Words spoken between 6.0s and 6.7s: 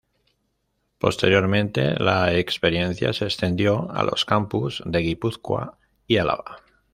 y Álava.